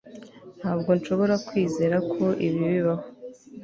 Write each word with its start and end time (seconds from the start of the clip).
ntabwo 0.59 0.89
nshobora 0.97 1.35
kwizera 1.47 1.97
ko 2.13 2.23
ibi 2.47 2.59
bibaho 2.71 3.05